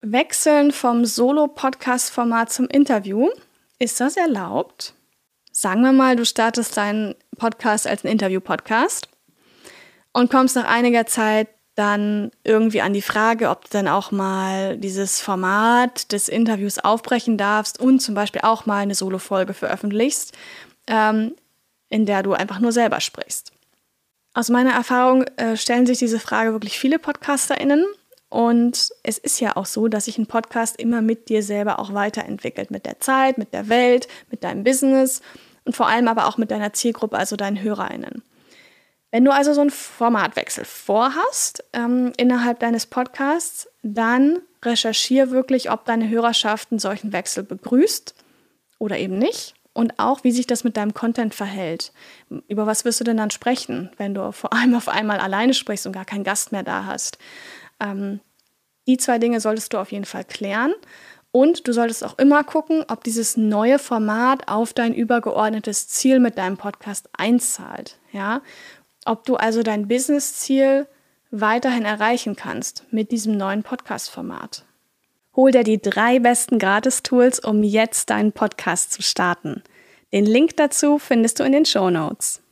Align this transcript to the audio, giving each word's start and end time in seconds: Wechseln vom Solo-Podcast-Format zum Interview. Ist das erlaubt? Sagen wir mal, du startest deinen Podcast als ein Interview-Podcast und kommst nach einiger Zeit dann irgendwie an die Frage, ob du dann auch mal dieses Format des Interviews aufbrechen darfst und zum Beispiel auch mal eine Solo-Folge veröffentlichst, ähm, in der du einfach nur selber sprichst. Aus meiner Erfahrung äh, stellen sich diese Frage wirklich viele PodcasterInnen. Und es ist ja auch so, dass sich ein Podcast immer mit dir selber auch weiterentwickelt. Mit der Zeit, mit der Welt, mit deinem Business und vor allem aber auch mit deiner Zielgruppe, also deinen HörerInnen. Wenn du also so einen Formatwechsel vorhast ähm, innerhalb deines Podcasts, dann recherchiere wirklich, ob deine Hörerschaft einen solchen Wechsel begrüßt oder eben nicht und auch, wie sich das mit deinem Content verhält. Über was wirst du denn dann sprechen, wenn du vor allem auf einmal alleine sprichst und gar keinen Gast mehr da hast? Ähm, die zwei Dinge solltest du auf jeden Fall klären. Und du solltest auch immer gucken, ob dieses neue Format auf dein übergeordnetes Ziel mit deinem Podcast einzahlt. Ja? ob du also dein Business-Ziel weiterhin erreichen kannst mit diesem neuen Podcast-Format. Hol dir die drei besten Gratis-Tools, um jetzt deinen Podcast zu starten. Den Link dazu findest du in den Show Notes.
Wechseln 0.00 0.70
vom 0.70 1.04
Solo-Podcast-Format 1.04 2.52
zum 2.52 2.66
Interview. 2.68 3.30
Ist 3.78 4.00
das 4.00 4.16
erlaubt? 4.16 4.94
Sagen 5.50 5.82
wir 5.82 5.92
mal, 5.92 6.14
du 6.14 6.24
startest 6.24 6.76
deinen 6.76 7.16
Podcast 7.36 7.86
als 7.86 8.04
ein 8.04 8.12
Interview-Podcast 8.12 9.08
und 10.12 10.30
kommst 10.30 10.56
nach 10.56 10.68
einiger 10.68 11.06
Zeit 11.06 11.48
dann 11.74 12.30
irgendwie 12.44 12.80
an 12.80 12.92
die 12.92 13.02
Frage, 13.02 13.50
ob 13.50 13.64
du 13.64 13.70
dann 13.70 13.88
auch 13.88 14.10
mal 14.10 14.76
dieses 14.76 15.20
Format 15.20 16.12
des 16.12 16.28
Interviews 16.28 16.78
aufbrechen 16.78 17.36
darfst 17.36 17.80
und 17.80 18.00
zum 18.00 18.14
Beispiel 18.14 18.42
auch 18.42 18.66
mal 18.66 18.78
eine 18.78 18.94
Solo-Folge 18.94 19.54
veröffentlichst, 19.54 20.36
ähm, 20.88 21.34
in 21.88 22.06
der 22.06 22.22
du 22.22 22.32
einfach 22.32 22.58
nur 22.58 22.72
selber 22.72 23.00
sprichst. 23.00 23.52
Aus 24.34 24.48
meiner 24.48 24.72
Erfahrung 24.72 25.24
äh, 25.36 25.56
stellen 25.56 25.86
sich 25.86 25.98
diese 25.98 26.20
Frage 26.20 26.52
wirklich 26.52 26.78
viele 26.78 26.98
PodcasterInnen. 26.98 27.84
Und 28.28 28.90
es 29.02 29.18
ist 29.18 29.40
ja 29.40 29.56
auch 29.56 29.66
so, 29.66 29.88
dass 29.88 30.04
sich 30.04 30.18
ein 30.18 30.26
Podcast 30.26 30.76
immer 30.78 31.00
mit 31.00 31.28
dir 31.28 31.42
selber 31.42 31.78
auch 31.78 31.94
weiterentwickelt. 31.94 32.70
Mit 32.70 32.84
der 32.84 33.00
Zeit, 33.00 33.38
mit 33.38 33.54
der 33.54 33.68
Welt, 33.68 34.06
mit 34.30 34.44
deinem 34.44 34.64
Business 34.64 35.22
und 35.64 35.74
vor 35.74 35.86
allem 35.86 36.08
aber 36.08 36.26
auch 36.26 36.36
mit 36.36 36.50
deiner 36.50 36.72
Zielgruppe, 36.72 37.16
also 37.16 37.36
deinen 37.36 37.62
HörerInnen. 37.62 38.22
Wenn 39.10 39.24
du 39.24 39.32
also 39.32 39.54
so 39.54 39.62
einen 39.62 39.70
Formatwechsel 39.70 40.66
vorhast 40.66 41.64
ähm, 41.72 42.12
innerhalb 42.18 42.58
deines 42.60 42.84
Podcasts, 42.84 43.68
dann 43.82 44.40
recherchiere 44.62 45.30
wirklich, 45.30 45.70
ob 45.70 45.86
deine 45.86 46.08
Hörerschaft 46.10 46.70
einen 46.70 46.78
solchen 46.78 47.12
Wechsel 47.12 47.42
begrüßt 47.42 48.14
oder 48.78 48.98
eben 48.98 49.16
nicht 49.16 49.54
und 49.72 49.98
auch, 49.98 50.24
wie 50.24 50.32
sich 50.32 50.46
das 50.46 50.64
mit 50.64 50.76
deinem 50.76 50.92
Content 50.92 51.34
verhält. 51.34 51.92
Über 52.48 52.66
was 52.66 52.84
wirst 52.84 53.00
du 53.00 53.04
denn 53.04 53.16
dann 53.16 53.30
sprechen, 53.30 53.90
wenn 53.96 54.12
du 54.12 54.32
vor 54.32 54.52
allem 54.52 54.74
auf 54.74 54.88
einmal 54.88 55.20
alleine 55.20 55.54
sprichst 55.54 55.86
und 55.86 55.92
gar 55.92 56.04
keinen 56.04 56.24
Gast 56.24 56.52
mehr 56.52 56.62
da 56.62 56.84
hast? 56.84 57.16
Ähm, 57.80 58.20
die 58.88 58.96
zwei 58.96 59.18
Dinge 59.18 59.40
solltest 59.40 59.72
du 59.72 59.78
auf 59.78 59.92
jeden 59.92 60.04
Fall 60.04 60.24
klären. 60.24 60.74
Und 61.30 61.68
du 61.68 61.72
solltest 61.72 62.04
auch 62.04 62.18
immer 62.18 62.42
gucken, 62.42 62.84
ob 62.88 63.04
dieses 63.04 63.36
neue 63.36 63.78
Format 63.78 64.48
auf 64.48 64.72
dein 64.72 64.94
übergeordnetes 64.94 65.86
Ziel 65.86 66.18
mit 66.20 66.38
deinem 66.38 66.56
Podcast 66.56 67.08
einzahlt. 67.12 67.98
Ja? 68.12 68.40
ob 69.08 69.24
du 69.24 69.36
also 69.36 69.62
dein 69.62 69.88
Business-Ziel 69.88 70.86
weiterhin 71.30 71.84
erreichen 71.84 72.36
kannst 72.36 72.84
mit 72.90 73.10
diesem 73.10 73.36
neuen 73.36 73.62
Podcast-Format. 73.62 74.64
Hol 75.34 75.50
dir 75.50 75.64
die 75.64 75.80
drei 75.80 76.18
besten 76.18 76.58
Gratis-Tools, 76.58 77.40
um 77.40 77.62
jetzt 77.62 78.10
deinen 78.10 78.32
Podcast 78.32 78.92
zu 78.92 79.02
starten. 79.02 79.62
Den 80.12 80.26
Link 80.26 80.56
dazu 80.56 80.98
findest 80.98 81.40
du 81.40 81.44
in 81.44 81.52
den 81.52 81.64
Show 81.64 81.90
Notes. 81.90 82.42